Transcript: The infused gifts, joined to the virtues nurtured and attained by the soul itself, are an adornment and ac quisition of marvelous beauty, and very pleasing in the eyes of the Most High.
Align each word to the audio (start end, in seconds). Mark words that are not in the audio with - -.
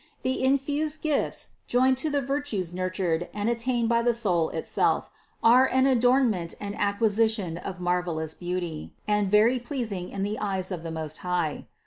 The 0.23 0.43
infused 0.43 1.03
gifts, 1.03 1.49
joined 1.67 1.95
to 1.99 2.09
the 2.09 2.23
virtues 2.23 2.73
nurtured 2.73 3.29
and 3.35 3.51
attained 3.51 3.87
by 3.89 4.01
the 4.01 4.15
soul 4.15 4.49
itself, 4.49 5.11
are 5.43 5.67
an 5.67 5.85
adornment 5.85 6.55
and 6.59 6.73
ac 6.73 6.93
quisition 6.99 7.63
of 7.63 7.79
marvelous 7.79 8.33
beauty, 8.33 8.93
and 9.07 9.29
very 9.29 9.59
pleasing 9.59 10.09
in 10.09 10.23
the 10.23 10.39
eyes 10.39 10.71
of 10.71 10.81
the 10.81 10.89
Most 10.89 11.19
High. 11.19 11.67